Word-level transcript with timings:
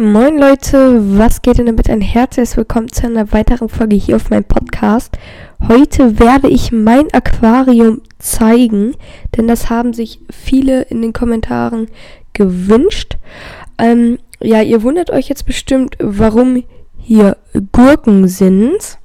Moin 0.00 0.38
Leute, 0.38 1.18
was 1.18 1.42
geht 1.42 1.58
denn 1.58 1.66
damit? 1.66 1.90
Ein 1.90 2.00
herzliches 2.00 2.56
Willkommen 2.56 2.86
zu 2.86 3.04
einer 3.04 3.32
weiteren 3.32 3.68
Folge 3.68 3.96
hier 3.96 4.14
auf 4.14 4.30
meinem 4.30 4.44
Podcast. 4.44 5.18
Heute 5.66 6.20
werde 6.20 6.48
ich 6.48 6.70
mein 6.70 7.12
Aquarium 7.12 8.02
zeigen, 8.20 8.94
denn 9.36 9.48
das 9.48 9.70
haben 9.70 9.92
sich 9.92 10.20
viele 10.30 10.82
in 10.82 11.02
den 11.02 11.12
Kommentaren 11.12 11.88
gewünscht. 12.32 13.18
Ähm, 13.76 14.20
ja, 14.38 14.62
ihr 14.62 14.84
wundert 14.84 15.10
euch 15.10 15.28
jetzt 15.28 15.46
bestimmt, 15.46 15.96
warum 15.98 16.62
hier 16.96 17.36
Gurken 17.72 18.28
sind. 18.28 19.00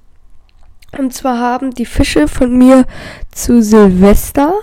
Und 0.95 1.11
zwar 1.11 1.39
haben 1.39 1.71
die 1.71 1.87
Fische 1.87 2.27
von 2.27 2.55
mir 2.55 2.85
zu 3.31 3.63
Silvester 3.63 4.53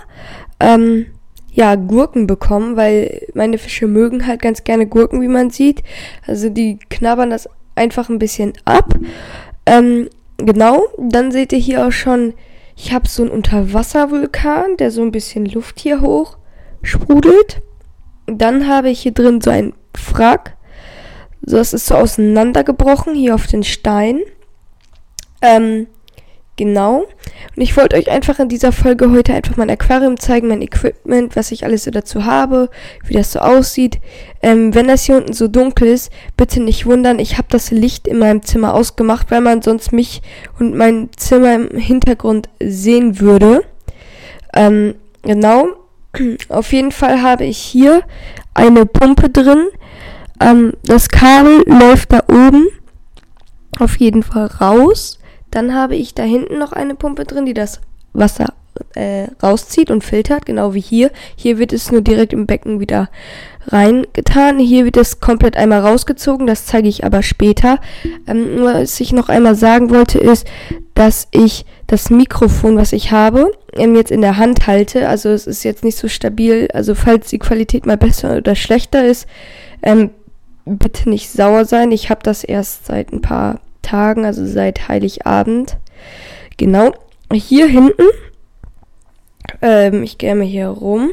ähm, 0.61 1.07
ja, 1.51 1.75
Gurken 1.75 2.27
bekommen, 2.27 2.77
weil 2.77 3.27
meine 3.33 3.57
Fische 3.57 3.87
mögen 3.87 4.25
halt 4.25 4.41
ganz 4.41 4.63
gerne 4.63 4.87
Gurken, 4.87 5.21
wie 5.21 5.27
man 5.27 5.49
sieht. 5.49 5.83
Also 6.25 6.49
die 6.49 6.79
knabbern 6.89 7.29
das 7.29 7.49
einfach 7.75 8.09
ein 8.09 8.19
bisschen 8.19 8.53
ab. 8.63 8.95
Ähm, 9.65 10.09
genau, 10.37 10.83
dann 10.97 11.31
seht 11.31 11.51
ihr 11.51 11.59
hier 11.59 11.85
auch 11.85 11.91
schon, 11.91 12.33
ich 12.75 12.93
habe 12.93 13.07
so 13.07 13.23
einen 13.23 13.31
Unterwasservulkan, 13.31 14.77
der 14.77 14.91
so 14.91 15.01
ein 15.01 15.11
bisschen 15.11 15.45
Luft 15.45 15.79
hier 15.79 16.01
hoch 16.01 16.37
sprudelt. 16.83 17.61
Dann 18.27 18.67
habe 18.67 18.89
ich 18.89 19.01
hier 19.01 19.13
drin 19.13 19.41
so 19.41 19.49
ein 19.49 19.73
Wrack. 20.13 20.55
So, 21.43 21.57
das 21.57 21.73
ist 21.73 21.87
so 21.87 21.95
auseinandergebrochen 21.95 23.13
hier 23.13 23.35
auf 23.35 23.47
den 23.47 23.63
Stein. 23.63 24.21
Ähm, 25.41 25.87
Genau. 26.57 27.07
Und 27.55 27.61
ich 27.61 27.75
wollte 27.77 27.95
euch 27.95 28.11
einfach 28.11 28.37
in 28.39 28.49
dieser 28.49 28.71
Folge 28.71 29.09
heute 29.11 29.33
einfach 29.33 29.57
mein 29.57 29.69
Aquarium 29.69 30.19
zeigen, 30.19 30.47
mein 30.47 30.61
Equipment, 30.61 31.35
was 31.35 31.51
ich 31.51 31.63
alles 31.63 31.85
so 31.85 31.91
dazu 31.91 32.25
habe, 32.25 32.69
wie 33.05 33.13
das 33.13 33.31
so 33.31 33.39
aussieht. 33.39 33.99
Ähm, 34.43 34.75
wenn 34.75 34.87
das 34.87 35.05
hier 35.05 35.17
unten 35.17 35.33
so 35.33 35.47
dunkel 35.47 35.87
ist, 35.87 36.11
bitte 36.37 36.61
nicht 36.61 36.85
wundern. 36.85 37.19
Ich 37.19 37.37
habe 37.37 37.47
das 37.49 37.71
Licht 37.71 38.07
in 38.07 38.19
meinem 38.19 38.43
Zimmer 38.43 38.73
ausgemacht, 38.73 39.31
weil 39.31 39.41
man 39.41 39.61
sonst 39.61 39.91
mich 39.91 40.21
und 40.59 40.75
mein 40.75 41.09
Zimmer 41.15 41.55
im 41.55 41.77
Hintergrund 41.77 42.49
sehen 42.61 43.19
würde. 43.19 43.63
Ähm, 44.53 44.95
genau. 45.23 45.67
Auf 46.49 46.73
jeden 46.73 46.91
Fall 46.91 47.21
habe 47.21 47.45
ich 47.45 47.57
hier 47.57 48.03
eine 48.53 48.85
Pumpe 48.85 49.29
drin. 49.29 49.67
Ähm, 50.41 50.73
das 50.83 51.09
Kabel 51.09 51.63
läuft 51.65 52.11
da 52.11 52.23
oben 52.27 52.67
auf 53.79 53.97
jeden 53.97 54.23
Fall 54.23 54.47
raus. 54.47 55.17
Dann 55.51 55.75
habe 55.75 55.95
ich 55.95 56.13
da 56.13 56.23
hinten 56.23 56.57
noch 56.57 56.71
eine 56.71 56.95
Pumpe 56.95 57.25
drin, 57.25 57.45
die 57.45 57.53
das 57.53 57.81
Wasser 58.13 58.53
äh, 58.95 59.27
rauszieht 59.41 59.91
und 59.91 60.03
filtert, 60.03 60.45
genau 60.45 60.73
wie 60.73 60.81
hier. 60.81 61.11
Hier 61.35 61.57
wird 61.57 61.73
es 61.73 61.91
nur 61.91 62.01
direkt 62.01 62.33
im 62.33 62.45
Becken 62.45 62.79
wieder 62.79 63.09
reingetan. 63.67 64.59
Hier 64.59 64.85
wird 64.85 64.97
es 64.97 65.19
komplett 65.19 65.55
einmal 65.57 65.81
rausgezogen, 65.81 66.47
das 66.47 66.65
zeige 66.65 66.87
ich 66.87 67.03
aber 67.03 67.21
später. 67.21 67.79
Ähm, 68.27 68.61
was 68.61 68.99
ich 68.99 69.13
noch 69.13 69.29
einmal 69.29 69.55
sagen 69.55 69.89
wollte 69.89 70.19
ist, 70.19 70.47
dass 70.93 71.27
ich 71.31 71.65
das 71.87 72.09
Mikrofon, 72.09 72.77
was 72.77 72.93
ich 72.93 73.11
habe, 73.11 73.51
ähm, 73.73 73.95
jetzt 73.95 74.11
in 74.11 74.21
der 74.21 74.37
Hand 74.37 74.67
halte. 74.67 75.07
Also 75.07 75.29
es 75.29 75.47
ist 75.47 75.63
jetzt 75.63 75.83
nicht 75.83 75.97
so 75.97 76.07
stabil. 76.07 76.67
Also 76.73 76.95
falls 76.95 77.29
die 77.29 77.39
Qualität 77.39 77.85
mal 77.85 77.97
besser 77.97 78.37
oder 78.37 78.55
schlechter 78.55 79.05
ist, 79.05 79.27
ähm, 79.83 80.11
bitte 80.65 81.09
nicht 81.09 81.29
sauer 81.29 81.65
sein. 81.65 81.91
Ich 81.91 82.09
habe 82.09 82.21
das 82.23 82.43
erst 82.43 82.85
seit 82.85 83.11
ein 83.11 83.21
paar 83.21 83.59
Tagen, 83.81 84.25
also 84.25 84.45
seit 84.45 84.87
Heiligabend. 84.87 85.77
Genau. 86.57 86.91
Hier 87.31 87.67
hinten, 87.67 88.03
ähm, 89.61 90.03
ich 90.03 90.17
gehe 90.17 90.35
mal 90.35 90.45
hier 90.45 90.67
rum. 90.67 91.11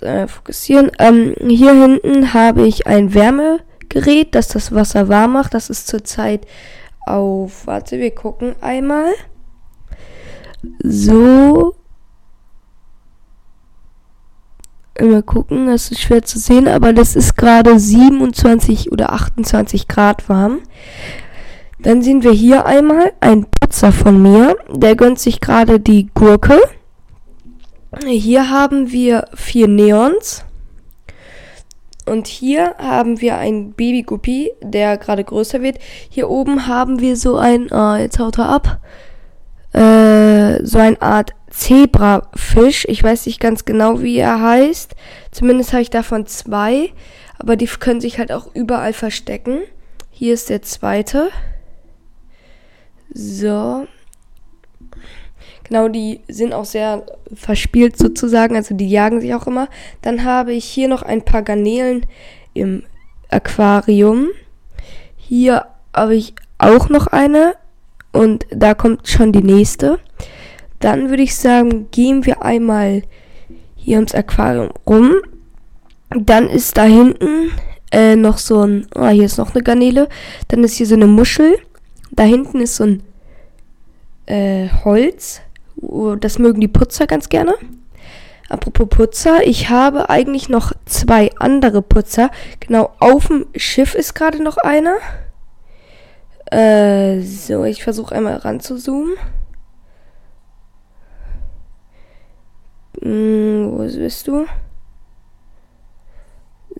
Äh, 0.00 0.28
fokussieren. 0.28 0.92
Ähm, 0.98 1.34
hier 1.40 1.72
hinten 1.72 2.32
habe 2.32 2.66
ich 2.66 2.86
ein 2.86 3.14
Wärmegerät, 3.14 4.34
das 4.34 4.48
das 4.48 4.72
Wasser 4.72 5.08
warm 5.08 5.32
macht. 5.32 5.54
Das 5.54 5.70
ist 5.70 5.88
zurzeit 5.88 6.46
auf, 7.06 7.66
warte, 7.66 7.98
wir 7.98 8.14
gucken 8.14 8.54
einmal. 8.60 9.12
So, 10.82 11.74
Mal 15.00 15.22
gucken, 15.22 15.66
das 15.66 15.90
ist 15.90 16.00
schwer 16.00 16.22
zu 16.22 16.38
sehen, 16.38 16.66
aber 16.66 16.92
das 16.92 17.14
ist 17.14 17.36
gerade 17.36 17.78
27 17.78 18.90
oder 18.90 19.12
28 19.12 19.86
Grad 19.86 20.28
warm. 20.28 20.58
Dann 21.78 22.02
sehen 22.02 22.24
wir 22.24 22.32
hier 22.32 22.66
einmal 22.66 23.12
ein 23.20 23.46
Putzer 23.46 23.92
von 23.92 24.20
mir, 24.20 24.56
der 24.68 24.96
gönnt 24.96 25.20
sich 25.20 25.40
gerade 25.40 25.78
die 25.78 26.08
Gurke. 26.14 26.60
Hier 28.06 28.50
haben 28.50 28.90
wir 28.90 29.28
vier 29.34 29.68
Neons. 29.68 30.44
Und 32.04 32.26
hier 32.26 32.74
haben 32.78 33.20
wir 33.20 33.36
einen 33.36 33.74
Babyguppi, 33.74 34.50
der 34.62 34.96
gerade 34.96 35.22
größer 35.22 35.62
wird. 35.62 35.78
Hier 36.08 36.28
oben 36.28 36.66
haben 36.66 37.00
wir 37.00 37.16
so 37.16 37.36
ein, 37.36 37.70
ah, 37.70 37.98
jetzt 37.98 38.18
haut 38.18 38.38
er 38.38 38.48
ab, 38.48 38.80
äh, 39.74 40.64
so 40.64 40.78
eine 40.78 41.00
Art 41.00 41.34
Zebrafisch. 41.50 42.84
Ich 42.88 43.02
weiß 43.02 43.26
nicht 43.26 43.40
ganz 43.40 43.64
genau, 43.64 44.00
wie 44.02 44.18
er 44.18 44.40
heißt. 44.40 44.94
Zumindest 45.30 45.72
habe 45.72 45.82
ich 45.82 45.90
davon 45.90 46.26
zwei. 46.26 46.92
Aber 47.38 47.56
die 47.56 47.66
können 47.66 48.00
sich 48.00 48.18
halt 48.18 48.32
auch 48.32 48.54
überall 48.54 48.92
verstecken. 48.92 49.60
Hier 50.10 50.34
ist 50.34 50.50
der 50.50 50.62
zweite. 50.62 51.30
So. 53.12 53.86
Genau, 55.64 55.88
die 55.88 56.20
sind 56.28 56.52
auch 56.52 56.64
sehr 56.64 57.04
verspielt 57.32 57.96
sozusagen. 57.96 58.56
Also 58.56 58.74
die 58.74 58.88
jagen 58.88 59.20
sich 59.20 59.34
auch 59.34 59.46
immer. 59.46 59.68
Dann 60.02 60.24
habe 60.24 60.52
ich 60.52 60.64
hier 60.64 60.88
noch 60.88 61.02
ein 61.02 61.24
paar 61.24 61.42
Garnelen 61.42 62.06
im 62.54 62.84
Aquarium. 63.28 64.28
Hier 65.16 65.66
habe 65.94 66.16
ich 66.16 66.34
auch 66.58 66.88
noch 66.88 67.06
eine. 67.06 67.54
Und 68.12 68.46
da 68.50 68.74
kommt 68.74 69.06
schon 69.06 69.32
die 69.32 69.42
nächste. 69.42 69.98
Dann 70.80 71.10
würde 71.10 71.22
ich 71.22 71.34
sagen, 71.34 71.88
gehen 71.90 72.24
wir 72.26 72.42
einmal 72.42 73.02
hier 73.76 73.96
ums 73.96 74.14
Aquarium 74.14 74.70
rum. 74.86 75.14
Dann 76.10 76.48
ist 76.48 76.76
da 76.76 76.84
hinten 76.84 77.50
äh, 77.90 78.16
noch 78.16 78.38
so 78.38 78.62
ein, 78.62 78.86
oh, 78.94 79.08
hier 79.08 79.24
ist 79.24 79.38
noch 79.38 79.54
eine 79.54 79.62
Garnele. 79.62 80.08
Dann 80.48 80.64
ist 80.64 80.74
hier 80.74 80.86
so 80.86 80.94
eine 80.94 81.06
Muschel. 81.06 81.58
Da 82.12 82.22
hinten 82.22 82.60
ist 82.60 82.76
so 82.76 82.84
ein 82.84 83.02
äh, 84.26 84.68
Holz. 84.84 85.40
Oh, 85.80 86.14
das 86.14 86.38
mögen 86.38 86.60
die 86.60 86.68
Putzer 86.68 87.06
ganz 87.06 87.28
gerne. 87.28 87.54
Apropos 88.48 88.88
Putzer, 88.88 89.46
ich 89.46 89.68
habe 89.68 90.08
eigentlich 90.08 90.48
noch 90.48 90.72
zwei 90.86 91.30
andere 91.38 91.82
Putzer. 91.82 92.30
Genau, 92.60 92.90
auf 92.98 93.26
dem 93.28 93.46
Schiff 93.54 93.94
ist 93.94 94.14
gerade 94.14 94.42
noch 94.42 94.56
einer. 94.56 94.96
Äh, 96.50 97.20
so, 97.20 97.64
ich 97.64 97.84
versuche 97.84 98.14
einmal 98.14 98.36
ranzuzoomen. 98.36 99.14
Hm, 103.00 103.72
wo 103.72 103.78
bist 103.78 104.26
du? 104.26 104.46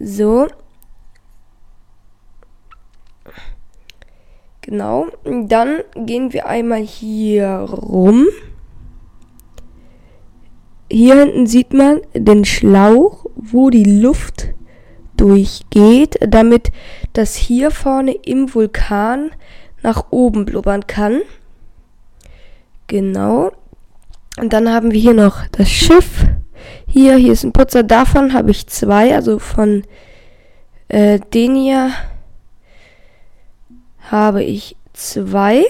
So. 0.00 0.48
Genau. 4.62 5.06
Dann 5.24 5.80
gehen 5.94 6.32
wir 6.32 6.46
einmal 6.46 6.80
hier 6.80 7.48
rum. 7.48 8.26
Hier 10.90 11.16
hinten 11.16 11.46
sieht 11.46 11.72
man 11.72 12.00
den 12.14 12.44
Schlauch, 12.44 13.26
wo 13.34 13.70
die 13.70 14.00
Luft 14.00 14.48
durchgeht, 15.16 16.18
damit 16.20 16.70
das 17.12 17.34
hier 17.34 17.70
vorne 17.70 18.12
im 18.12 18.54
Vulkan 18.54 19.30
nach 19.82 20.06
oben 20.10 20.44
blubbern 20.44 20.86
kann. 20.86 21.20
Genau. 22.86 23.52
Und 24.38 24.52
dann 24.52 24.72
haben 24.72 24.92
wir 24.92 25.00
hier 25.00 25.14
noch 25.14 25.46
das 25.52 25.68
Schiff. 25.68 26.24
Hier, 26.86 27.16
hier 27.16 27.32
ist 27.32 27.44
ein 27.44 27.52
Putzer. 27.52 27.82
Davon 27.82 28.32
habe 28.32 28.50
ich 28.50 28.66
zwei. 28.66 29.14
Also 29.14 29.38
von 29.38 29.84
äh, 30.88 31.18
den 31.34 31.54
hier 31.54 31.92
habe 34.10 34.42
ich 34.42 34.76
zwei. 34.92 35.64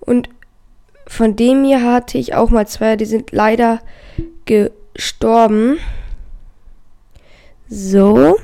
Und 0.00 0.28
von 1.06 1.36
dem 1.36 1.64
hier 1.64 1.82
hatte 1.82 2.18
ich 2.18 2.34
auch 2.34 2.50
mal 2.50 2.66
zwei. 2.66 2.96
Die 2.96 3.04
sind 3.04 3.32
leider 3.32 3.80
gestorben. 4.44 5.78
So. 7.68 8.36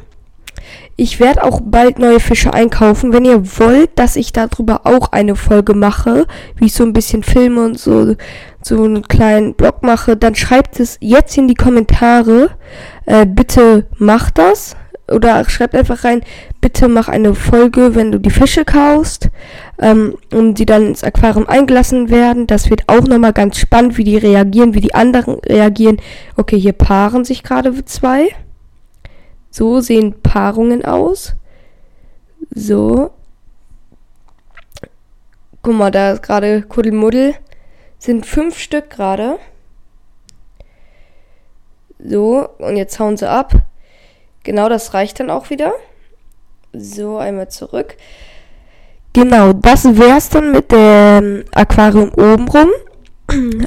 Ich 1.02 1.18
werde 1.18 1.42
auch 1.42 1.60
bald 1.64 1.98
neue 1.98 2.20
Fische 2.20 2.54
einkaufen. 2.54 3.12
Wenn 3.12 3.24
ihr 3.24 3.58
wollt, 3.58 3.90
dass 3.98 4.14
ich 4.14 4.32
darüber 4.32 4.82
auch 4.84 5.10
eine 5.10 5.34
Folge 5.34 5.74
mache, 5.74 6.28
wie 6.54 6.66
ich 6.66 6.74
so 6.74 6.84
ein 6.84 6.92
bisschen 6.92 7.24
filme 7.24 7.64
und 7.64 7.76
so, 7.76 8.14
so 8.62 8.84
einen 8.84 9.02
kleinen 9.02 9.54
Blog 9.54 9.82
mache, 9.82 10.16
dann 10.16 10.36
schreibt 10.36 10.78
es 10.78 10.98
jetzt 11.00 11.36
in 11.36 11.48
die 11.48 11.56
Kommentare. 11.56 12.50
Äh, 13.06 13.26
bitte 13.26 13.88
mach 13.98 14.30
das. 14.30 14.76
Oder 15.10 15.44
schreibt 15.48 15.74
einfach 15.74 16.04
rein, 16.04 16.22
bitte 16.60 16.86
mach 16.86 17.08
eine 17.08 17.34
Folge, 17.34 17.96
wenn 17.96 18.12
du 18.12 18.20
die 18.20 18.30
Fische 18.30 18.64
kaufst 18.64 19.28
ähm, 19.80 20.14
und 20.32 20.54
die 20.60 20.66
dann 20.66 20.86
ins 20.86 21.02
Aquarium 21.02 21.48
eingelassen 21.48 22.10
werden. 22.10 22.46
Das 22.46 22.70
wird 22.70 22.84
auch 22.86 23.08
nochmal 23.08 23.32
ganz 23.32 23.58
spannend, 23.58 23.98
wie 23.98 24.04
die 24.04 24.18
reagieren, 24.18 24.72
wie 24.74 24.80
die 24.80 24.94
anderen 24.94 25.40
reagieren. 25.40 25.96
Okay, 26.36 26.60
hier 26.60 26.74
paaren 26.74 27.24
sich 27.24 27.42
gerade 27.42 27.84
zwei. 27.86 28.28
So 29.52 29.80
sehen 29.80 30.22
Paarungen 30.22 30.82
aus. 30.82 31.34
So. 32.54 33.10
Guck 35.60 35.74
mal, 35.74 35.90
da 35.90 36.12
ist 36.12 36.22
gerade 36.22 36.62
Kuddelmuddel. 36.62 37.34
Sind 37.98 38.26
fünf 38.26 38.58
Stück 38.58 38.88
gerade. 38.88 39.38
So, 41.98 42.48
und 42.58 42.76
jetzt 42.76 42.98
hauen 42.98 43.16
sie 43.16 43.28
ab. 43.28 43.52
Genau, 44.42 44.70
das 44.70 44.94
reicht 44.94 45.20
dann 45.20 45.30
auch 45.30 45.50
wieder. 45.50 45.74
So, 46.72 47.18
einmal 47.18 47.48
zurück. 47.50 47.96
Genau, 49.12 49.52
das 49.52 49.84
wär's 49.84 50.30
dann 50.30 50.52
mit 50.52 50.72
dem 50.72 51.44
Aquarium 51.52 52.08
oben 52.14 52.48
rum. 52.48 52.70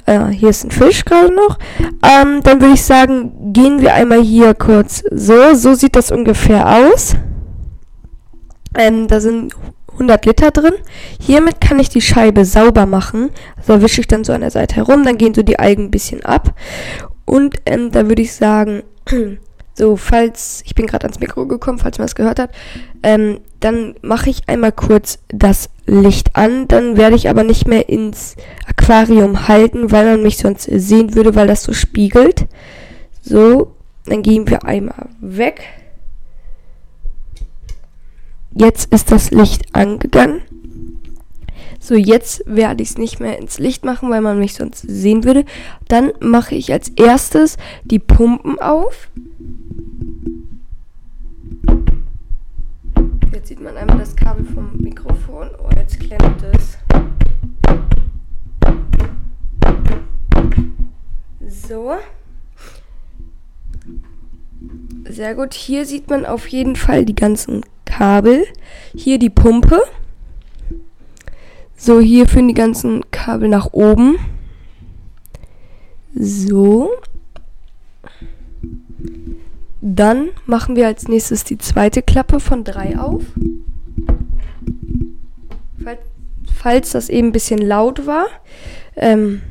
Äh, 0.05 0.27
hier 0.27 0.49
ist 0.49 0.63
ein 0.63 0.71
Fisch 0.71 1.05
gerade 1.05 1.33
noch. 1.33 1.57
Ähm, 2.03 2.41
dann 2.43 2.61
würde 2.61 2.73
ich 2.73 2.83
sagen, 2.83 3.53
gehen 3.53 3.81
wir 3.81 3.93
einmal 3.93 4.21
hier 4.21 4.53
kurz 4.53 5.03
so. 5.11 5.53
So 5.55 5.73
sieht 5.73 5.95
das 5.95 6.11
ungefähr 6.11 6.67
aus. 6.67 7.15
Ähm, 8.77 9.07
da 9.07 9.19
sind 9.19 9.53
100 9.93 10.25
Liter 10.25 10.51
drin. 10.51 10.73
Hiermit 11.19 11.61
kann 11.61 11.79
ich 11.79 11.89
die 11.89 12.01
Scheibe 12.01 12.45
sauber 12.45 12.85
machen. 12.85 13.29
Also 13.57 13.81
wische 13.81 14.01
ich 14.01 14.07
dann 14.07 14.23
so 14.23 14.33
an 14.33 14.41
der 14.41 14.51
Seite 14.51 14.75
herum, 14.75 15.03
dann 15.03 15.17
gehen 15.17 15.33
so 15.33 15.43
die 15.43 15.59
Algen 15.59 15.85
ein 15.85 15.91
bisschen 15.91 16.23
ab. 16.25 16.53
Und 17.25 17.55
ähm, 17.65 17.91
da 17.91 18.07
würde 18.07 18.21
ich 18.21 18.33
sagen, 18.33 18.83
so, 19.73 19.95
falls, 19.95 20.61
ich 20.65 20.75
bin 20.75 20.85
gerade 20.85 21.05
ans 21.05 21.19
Mikro 21.19 21.45
gekommen, 21.47 21.79
falls 21.79 21.97
man 21.97 22.05
es 22.05 22.15
gehört 22.15 22.39
hat, 22.39 22.51
ähm, 23.03 23.39
dann 23.59 23.95
mache 24.01 24.29
ich 24.29 24.47
einmal 24.47 24.71
kurz 24.71 25.19
das 25.29 25.69
Licht 25.85 26.35
an. 26.35 26.67
Dann 26.67 26.97
werde 26.97 27.15
ich 27.15 27.29
aber 27.29 27.43
nicht 27.43 27.67
mehr 27.67 27.89
ins 27.89 28.35
Aquarium 28.67 29.47
halten, 29.47 29.91
weil 29.91 30.05
man 30.05 30.23
mich 30.23 30.37
sonst 30.37 30.63
sehen 30.63 31.15
würde, 31.15 31.35
weil 31.35 31.47
das 31.47 31.63
so 31.63 31.73
spiegelt. 31.73 32.47
So, 33.21 33.75
dann 34.05 34.21
gehen 34.21 34.47
wir 34.47 34.63
einmal 34.63 35.09
weg. 35.19 35.61
Jetzt 38.53 38.93
ist 38.93 39.11
das 39.11 39.31
Licht 39.31 39.75
angegangen. 39.75 40.41
So, 41.79 41.93
jetzt 41.93 42.41
werde 42.47 42.81
ich 42.81 42.89
es 42.89 42.97
nicht 42.97 43.19
mehr 43.19 43.37
ins 43.37 43.59
Licht 43.59 43.85
machen, 43.85 44.09
weil 44.09 44.21
man 44.21 44.39
mich 44.39 44.53
sonst 44.53 44.81
sehen 44.87 45.23
würde. 45.23 45.45
Dann 45.87 46.13
mache 46.19 46.55
ich 46.55 46.71
als 46.71 46.89
erstes 46.89 47.57
die 47.83 47.99
Pumpen 47.99 48.59
auf. 48.59 49.09
Jetzt 53.45 53.59
sieht 53.59 53.61
man 53.61 53.77
einmal 53.77 53.99
das 53.99 54.15
Kabel 54.15 54.43
vom 54.43 54.75
Mikrofon. 54.77 55.51
Oh, 55.59 55.69
jetzt 55.77 55.99
klemmt 55.99 56.43
es. 56.51 56.79
So. 61.47 61.93
Sehr 65.07 65.35
gut. 65.35 65.53
Hier 65.53 65.85
sieht 65.85 66.09
man 66.09 66.25
auf 66.25 66.47
jeden 66.47 66.75
Fall 66.75 67.05
die 67.05 67.13
ganzen 67.13 67.63
Kabel. 67.85 68.47
Hier 68.95 69.19
die 69.19 69.29
Pumpe. 69.29 69.79
So, 71.77 71.99
hier 71.99 72.27
führen 72.27 72.47
die 72.47 72.55
ganzen 72.55 73.03
Kabel 73.11 73.47
nach 73.47 73.73
oben. 73.73 74.17
So. 76.15 76.89
Dann 79.95 80.29
machen 80.45 80.75
wir 80.75 80.87
als 80.87 81.07
nächstes 81.07 81.45
die 81.45 81.57
zweite 81.57 82.01
Klappe 82.01 82.41
von 82.41 82.65
3 82.65 82.99
auf. 82.99 83.23
Falls 86.53 86.91
das 86.91 87.09
eben 87.09 87.29
ein 87.29 87.31
bisschen 87.31 87.59
laut 87.59 88.05
war. 88.05 88.25
Ähm, 88.95 89.41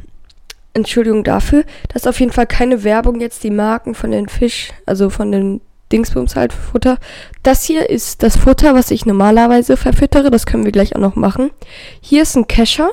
Entschuldigung 0.74 1.24
dafür. 1.24 1.64
Das 1.88 2.02
ist 2.02 2.08
auf 2.08 2.20
jeden 2.20 2.32
Fall 2.32 2.46
keine 2.46 2.84
Werbung 2.84 3.20
jetzt, 3.20 3.44
die 3.44 3.50
Marken 3.50 3.94
von 3.94 4.10
den 4.10 4.28
Fisch, 4.28 4.70
also 4.84 5.08
von 5.08 5.30
den 5.32 5.60
Dingsbums 5.92 6.34
halt 6.34 6.52
Futter. 6.52 6.98
Das 7.42 7.62
hier 7.64 7.88
ist 7.88 8.22
das 8.22 8.36
Futter, 8.36 8.74
was 8.74 8.90
ich 8.90 9.06
normalerweise 9.06 9.76
verfüttere. 9.76 10.30
Das 10.30 10.44
können 10.44 10.64
wir 10.64 10.72
gleich 10.72 10.94
auch 10.96 11.00
noch 11.00 11.14
machen. 11.14 11.52
Hier 12.00 12.22
ist 12.22 12.36
ein 12.36 12.48
Kescher, 12.48 12.90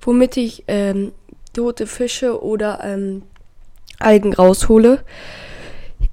womit 0.00 0.36
ich 0.36 0.64
ähm, 0.66 1.12
tote 1.52 1.86
Fische 1.86 2.42
oder 2.42 2.80
ähm, 2.82 3.22
Algen 4.00 4.34
raushole. 4.34 5.04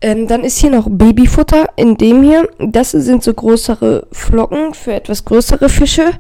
Ähm, 0.02 0.28
dann 0.28 0.44
ist 0.44 0.58
hier 0.58 0.72
noch 0.72 0.88
Babyfutter 0.90 1.70
in 1.76 1.96
dem 1.96 2.24
hier. 2.24 2.50
Das 2.60 2.92
sind 2.92 3.24
so 3.24 3.34
größere 3.34 4.08
Flocken 4.12 4.74
für 4.74 4.94
etwas 4.94 5.26
größere 5.26 5.70
Fische 5.70 6.14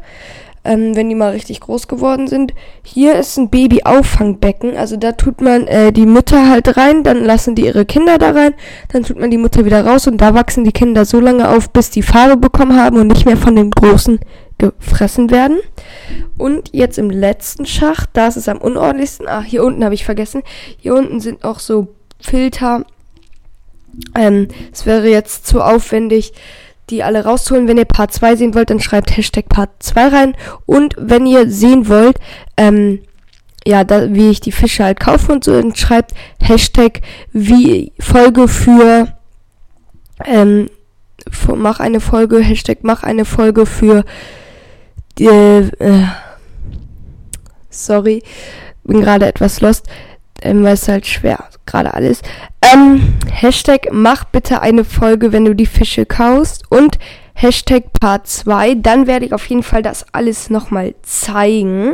ähm, 0.63 0.95
wenn 0.95 1.09
die 1.09 1.15
mal 1.15 1.31
richtig 1.31 1.59
groß 1.59 1.87
geworden 1.87 2.27
sind. 2.27 2.53
Hier 2.83 3.15
ist 3.15 3.37
ein 3.37 3.49
Baby-Auffangbecken. 3.49 4.77
Also 4.77 4.95
da 4.97 5.13
tut 5.13 5.41
man 5.41 5.67
äh, 5.67 5.91
die 5.91 6.05
Mütter 6.05 6.49
halt 6.49 6.77
rein, 6.77 7.03
dann 7.03 7.23
lassen 7.23 7.55
die 7.55 7.65
ihre 7.65 7.85
Kinder 7.85 8.17
da 8.17 8.31
rein, 8.31 8.53
dann 8.89 9.03
tut 9.03 9.19
man 9.19 9.31
die 9.31 9.37
Mutter 9.37 9.65
wieder 9.65 9.85
raus 9.85 10.07
und 10.07 10.19
da 10.19 10.33
wachsen 10.33 10.63
die 10.63 10.71
Kinder 10.71 11.05
so 11.05 11.19
lange 11.19 11.49
auf, 11.49 11.71
bis 11.71 11.89
die 11.89 12.03
Farbe 12.03 12.37
bekommen 12.37 12.77
haben 12.77 12.97
und 12.97 13.07
nicht 13.07 13.25
mehr 13.25 13.37
von 13.37 13.55
den 13.55 13.71
Großen 13.71 14.19
gefressen 14.57 15.31
werden. 15.31 15.57
Und 16.37 16.69
jetzt 16.73 16.99
im 16.99 17.09
letzten 17.09 17.65
Schacht, 17.65 18.09
da 18.13 18.27
ist 18.27 18.37
es 18.37 18.47
am 18.47 18.59
unordentlichsten. 18.59 19.27
Ach, 19.27 19.43
hier 19.43 19.63
unten 19.63 19.83
habe 19.83 19.95
ich 19.95 20.05
vergessen. 20.05 20.43
Hier 20.77 20.93
unten 20.93 21.19
sind 21.19 21.43
auch 21.43 21.59
so 21.59 21.87
Filter. 22.19 22.85
Ähm, 24.15 24.47
es 24.71 24.85
wäre 24.85 25.09
jetzt 25.09 25.47
zu 25.47 25.61
aufwendig, 25.61 26.33
die 26.89 27.03
alle 27.03 27.23
rauszuholen. 27.23 27.67
Wenn 27.67 27.77
ihr 27.77 27.85
Part 27.85 28.13
2 28.13 28.35
sehen 28.35 28.53
wollt, 28.53 28.69
dann 28.69 28.79
schreibt 28.79 29.15
Hashtag 29.15 29.49
Part 29.49 29.69
2 29.79 30.07
rein. 30.07 30.37
Und 30.65 30.95
wenn 30.97 31.25
ihr 31.25 31.49
sehen 31.49 31.87
wollt, 31.87 32.17
ähm, 32.57 32.99
ja, 33.65 33.83
da, 33.83 34.13
wie 34.13 34.29
ich 34.29 34.41
die 34.41 34.51
Fische 34.51 34.83
halt 34.83 34.99
kaufe 34.99 35.31
und 35.31 35.43
so, 35.43 35.59
dann 35.59 35.75
schreibt 35.75 36.11
Hashtag 36.41 37.01
wie 37.31 37.93
Folge 37.99 38.47
für, 38.47 39.07
ähm, 40.25 40.69
mach 41.55 41.79
eine 41.79 41.99
Folge, 41.99 42.39
Hashtag 42.39 42.79
mach 42.81 43.03
eine 43.03 43.25
Folge 43.25 43.65
für, 43.65 44.03
die, 45.17 45.25
äh, 45.27 46.05
sorry, 47.69 48.23
bin 48.83 49.01
gerade 49.01 49.27
etwas 49.27 49.61
lost, 49.61 49.87
ähm, 50.41 50.63
weil 50.63 50.73
es 50.73 50.87
halt 50.87 51.05
schwer 51.05 51.45
gerade 51.65 51.93
alles. 51.93 52.21
Ähm, 52.61 53.13
Hashtag 53.31 53.89
mach 53.91 54.25
bitte 54.25 54.61
eine 54.61 54.83
Folge, 54.83 55.31
wenn 55.31 55.45
du 55.45 55.55
die 55.55 55.65
Fische 55.65 56.05
kaust. 56.05 56.63
Und 56.69 56.99
Hashtag 57.33 57.93
Part 57.99 58.27
2. 58.27 58.75
Dann 58.75 59.07
werde 59.07 59.25
ich 59.25 59.33
auf 59.33 59.45
jeden 59.47 59.63
Fall 59.63 59.81
das 59.81 60.05
alles 60.11 60.49
nochmal 60.49 60.93
zeigen. 61.01 61.93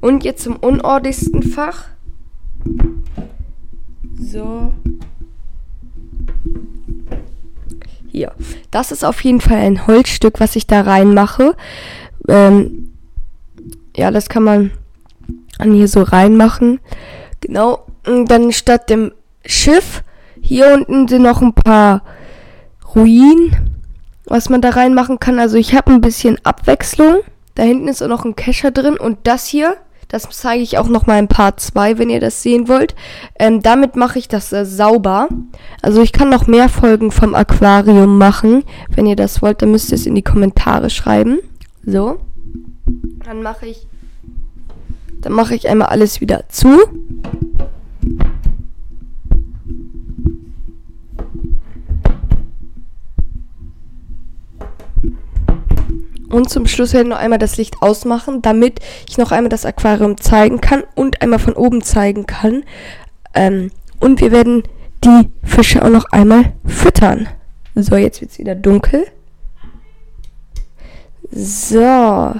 Und 0.00 0.24
jetzt 0.24 0.42
zum 0.42 0.56
unordentlichsten 0.56 1.42
Fach. 1.42 1.86
So. 4.20 4.74
Hier. 8.08 8.32
Das 8.70 8.92
ist 8.92 9.04
auf 9.04 9.22
jeden 9.22 9.40
Fall 9.40 9.58
ein 9.58 9.86
Holzstück, 9.86 10.40
was 10.40 10.56
ich 10.56 10.66
da 10.66 10.82
reinmache. 10.82 11.54
Ähm, 12.28 12.92
ja, 13.96 14.10
das 14.10 14.28
kann 14.28 14.42
man 14.42 14.70
an 15.58 15.72
hier 15.72 15.88
so 15.88 16.02
reinmachen. 16.02 16.80
Genau. 17.40 17.86
Und 18.06 18.30
dann 18.30 18.52
statt 18.52 18.90
dem 18.90 19.12
Schiff, 19.44 20.02
hier 20.40 20.72
unten 20.72 21.08
sind 21.08 21.22
noch 21.22 21.42
ein 21.42 21.54
paar 21.54 22.02
Ruinen, 22.94 23.78
was 24.24 24.48
man 24.48 24.60
da 24.60 24.70
reinmachen 24.70 25.18
kann. 25.18 25.38
Also 25.38 25.56
ich 25.56 25.74
habe 25.74 25.92
ein 25.92 26.00
bisschen 26.00 26.38
Abwechslung. 26.44 27.20
Da 27.54 27.62
hinten 27.62 27.88
ist 27.88 28.02
auch 28.02 28.08
noch 28.08 28.24
ein 28.24 28.36
Kescher 28.36 28.70
drin. 28.70 28.96
Und 28.96 29.18
das 29.24 29.46
hier, 29.46 29.76
das 30.08 30.28
zeige 30.30 30.62
ich 30.62 30.78
auch 30.78 30.88
noch 30.88 31.06
mal 31.06 31.18
in 31.18 31.28
Part 31.28 31.60
2, 31.60 31.98
wenn 31.98 32.10
ihr 32.10 32.20
das 32.20 32.42
sehen 32.42 32.68
wollt. 32.68 32.94
Ähm, 33.38 33.62
damit 33.62 33.96
mache 33.96 34.18
ich 34.18 34.28
das 34.28 34.52
äh, 34.52 34.64
sauber. 34.64 35.28
Also 35.82 36.02
ich 36.02 36.12
kann 36.12 36.30
noch 36.30 36.46
mehr 36.46 36.68
Folgen 36.68 37.12
vom 37.12 37.34
Aquarium 37.34 38.18
machen. 38.18 38.64
Wenn 38.88 39.06
ihr 39.06 39.16
das 39.16 39.40
wollt, 39.40 39.62
dann 39.62 39.70
müsst 39.70 39.90
ihr 39.90 39.96
es 39.96 40.06
in 40.06 40.14
die 40.14 40.22
Kommentare 40.22 40.90
schreiben. 40.90 41.38
So. 41.84 42.18
Dann 43.24 43.42
mache 43.42 43.66
ich, 43.66 43.86
dann 45.20 45.32
mache 45.32 45.54
ich 45.54 45.68
einmal 45.68 45.88
alles 45.88 46.20
wieder 46.20 46.48
zu. 46.48 46.78
Und 56.30 56.48
zum 56.48 56.66
Schluss 56.66 56.92
werde 56.92 57.08
ich 57.08 57.10
noch 57.10 57.18
einmal 57.18 57.40
das 57.40 57.56
Licht 57.56 57.82
ausmachen, 57.82 58.40
damit 58.40 58.78
ich 59.08 59.18
noch 59.18 59.32
einmal 59.32 59.48
das 59.48 59.66
Aquarium 59.66 60.16
zeigen 60.16 60.60
kann 60.60 60.84
und 60.94 61.22
einmal 61.22 61.40
von 61.40 61.54
oben 61.54 61.82
zeigen 61.82 62.26
kann. 62.26 62.62
Ähm, 63.34 63.72
und 63.98 64.20
wir 64.20 64.30
werden 64.30 64.62
die 65.04 65.28
Fische 65.42 65.84
auch 65.84 65.90
noch 65.90 66.04
einmal 66.12 66.52
füttern. 66.64 67.28
So, 67.74 67.96
jetzt 67.96 68.20
wird 68.20 68.30
es 68.30 68.38
wieder 68.38 68.54
dunkel. 68.54 69.06
So. 71.32 72.34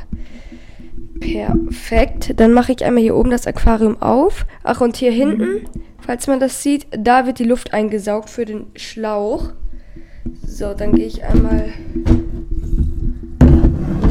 Perfekt. 1.21 2.41
Dann 2.41 2.53
mache 2.53 2.73
ich 2.73 2.85
einmal 2.85 3.03
hier 3.03 3.17
oben 3.17 3.31
das 3.31 3.47
Aquarium 3.47 4.01
auf. 4.01 4.47
Ach, 4.63 4.81
und 4.81 4.97
hier 4.97 5.13
hinten, 5.13 5.67
falls 6.01 6.27
man 6.27 6.41
das 6.41 6.63
sieht, 6.63 6.87
da 6.91 7.27
wird 7.27 7.39
die 7.39 7.45
Luft 7.45 7.73
eingesaugt 7.73 8.31
für 8.31 8.45
den 8.45 8.67
Schlauch. 8.75 9.53
So, 10.47 10.75
dann 10.75 10.95
gehe 10.95 11.07
ich 11.07 11.25
einmal 11.25 11.73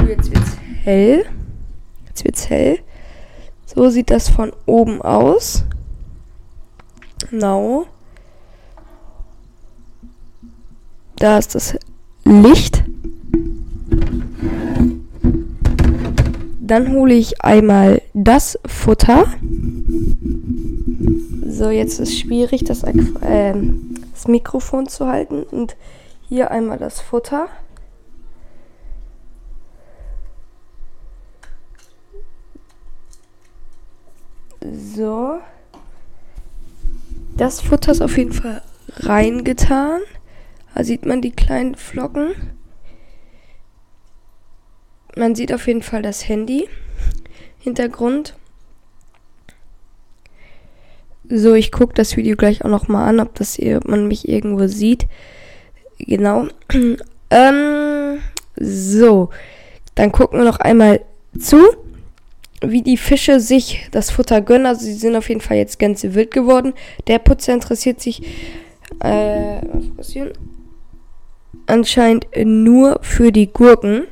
jetzt 0.07 0.33
wird's 0.33 0.57
hell. 0.83 1.25
Jetzt 2.07 2.23
wird's 2.25 2.49
hell. 2.49 2.79
So 3.65 3.89
sieht 3.89 4.09
das 4.09 4.29
von 4.29 4.51
oben 4.65 5.01
aus. 5.01 5.65
Genau. 7.29 7.85
da 11.19 11.37
ist 11.37 11.53
das 11.53 11.77
Licht. 12.23 12.83
Dann 16.69 16.91
hole 16.91 17.15
ich 17.15 17.43
einmal 17.43 18.03
das 18.13 18.59
Futter. 18.63 19.25
So, 21.47 21.71
jetzt 21.71 21.93
ist 21.93 22.09
es 22.09 22.19
schwierig, 22.19 22.63
das, 22.63 22.83
äh, 22.83 23.55
das 24.11 24.27
Mikrofon 24.27 24.87
zu 24.87 25.07
halten. 25.07 25.41
Und 25.41 25.75
hier 26.27 26.51
einmal 26.51 26.77
das 26.77 27.01
Futter. 27.01 27.47
So. 34.61 35.39
Das 37.35 37.61
Futter 37.61 37.93
ist 37.93 38.01
auf 38.03 38.15
jeden 38.15 38.33
Fall 38.33 38.61
reingetan. 38.95 40.01
Da 40.75 40.83
sieht 40.83 41.07
man 41.07 41.23
die 41.23 41.31
kleinen 41.31 41.73
Flocken. 41.73 42.58
Man 45.15 45.35
sieht 45.35 45.53
auf 45.53 45.67
jeden 45.67 45.81
Fall 45.81 46.01
das 46.01 46.27
Handy. 46.27 46.67
Hintergrund. 47.59 48.35
So, 51.29 51.53
ich 51.53 51.71
gucke 51.71 51.93
das 51.93 52.17
Video 52.17 52.35
gleich 52.35 52.65
auch 52.65 52.69
nochmal 52.69 53.07
an, 53.07 53.19
ob 53.19 53.35
das 53.35 53.55
hier, 53.55 53.79
man 53.85 54.07
mich 54.07 54.27
irgendwo 54.27 54.67
sieht. 54.67 55.07
Genau. 55.99 56.47
ähm, 57.29 58.19
so, 58.55 59.29
dann 59.95 60.11
gucken 60.11 60.39
wir 60.39 60.45
noch 60.45 60.59
einmal 60.59 61.01
zu, 61.37 61.57
wie 62.61 62.81
die 62.81 62.97
Fische 62.97 63.39
sich 63.39 63.87
das 63.91 64.09
Futter 64.09 64.41
gönnen. 64.41 64.65
Also 64.65 64.85
sie 64.85 64.93
sind 64.93 65.15
auf 65.15 65.29
jeden 65.29 65.41
Fall 65.41 65.57
jetzt 65.57 65.77
ganz 65.77 66.03
wild 66.03 66.31
geworden. 66.31 66.73
Der 67.07 67.19
Putzer 67.19 67.53
interessiert 67.53 68.01
sich 68.01 68.23
äh, 69.01 69.61
anscheinend 71.67 72.27
nur 72.43 72.99
für 73.01 73.31
die 73.31 73.47
Gurken. 73.47 74.07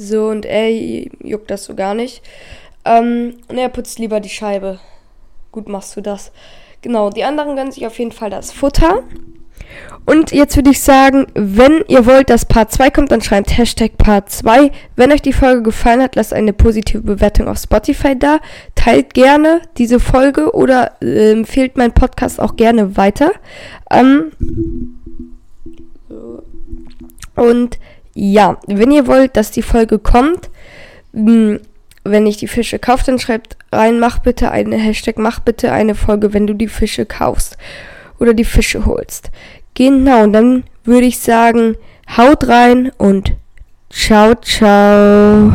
So, 0.00 0.28
und 0.28 0.46
er 0.46 0.70
juckt 0.70 1.50
das 1.50 1.64
so 1.64 1.74
gar 1.74 1.92
nicht. 1.92 2.22
Ähm, 2.84 3.38
und 3.48 3.58
er 3.58 3.68
putzt 3.68 3.98
lieber 3.98 4.20
die 4.20 4.28
Scheibe. 4.28 4.78
Gut 5.50 5.68
machst 5.68 5.96
du 5.96 6.00
das. 6.00 6.30
Genau, 6.82 7.10
die 7.10 7.24
anderen 7.24 7.56
gönnen 7.56 7.72
sich 7.72 7.84
auf 7.84 7.98
jeden 7.98 8.12
Fall 8.12 8.30
das 8.30 8.52
Futter. 8.52 9.02
Und 10.06 10.30
jetzt 10.30 10.54
würde 10.54 10.70
ich 10.70 10.80
sagen, 10.80 11.26
wenn 11.34 11.82
ihr 11.88 12.06
wollt, 12.06 12.30
dass 12.30 12.46
Part 12.46 12.70
2 12.70 12.90
kommt, 12.90 13.10
dann 13.10 13.22
schreibt 13.22 13.58
Hashtag 13.58 13.98
Part 13.98 14.30
2. 14.30 14.70
Wenn 14.94 15.10
euch 15.10 15.20
die 15.20 15.32
Folge 15.32 15.64
gefallen 15.64 16.00
hat, 16.00 16.14
lasst 16.14 16.32
eine 16.32 16.52
positive 16.52 17.02
Bewertung 17.02 17.48
auf 17.48 17.58
Spotify 17.58 18.16
da. 18.16 18.38
Teilt 18.76 19.14
gerne 19.14 19.62
diese 19.78 19.98
Folge 19.98 20.54
oder 20.54 20.92
äh, 21.02 21.32
empfehlt 21.32 21.76
meinen 21.76 21.92
Podcast 21.92 22.40
auch 22.40 22.54
gerne 22.54 22.96
weiter. 22.96 23.32
Ähm, 23.90 24.30
und 27.34 27.78
ja, 28.20 28.58
wenn 28.66 28.90
ihr 28.90 29.06
wollt, 29.06 29.36
dass 29.36 29.52
die 29.52 29.62
Folge 29.62 30.00
kommt, 30.00 30.50
mh, 31.12 31.60
wenn 32.02 32.26
ich 32.26 32.36
die 32.38 32.48
Fische 32.48 32.80
kaufe, 32.80 33.04
dann 33.06 33.20
schreibt 33.20 33.56
rein, 33.70 34.00
mach 34.00 34.18
bitte 34.18 34.50
eine 34.50 34.76
Hashtag, 34.76 35.18
mach 35.18 35.38
bitte 35.38 35.70
eine 35.70 35.94
Folge, 35.94 36.32
wenn 36.34 36.46
du 36.46 36.54
die 36.54 36.66
Fische 36.66 37.06
kaufst 37.06 37.56
oder 38.18 38.34
die 38.34 38.44
Fische 38.44 38.86
holst. 38.86 39.30
Genau, 39.74 40.24
und 40.24 40.32
dann 40.32 40.64
würde 40.82 41.06
ich 41.06 41.20
sagen, 41.20 41.76
haut 42.16 42.48
rein 42.48 42.90
und 42.98 43.34
ciao, 43.88 44.34
ciao. 44.34 45.52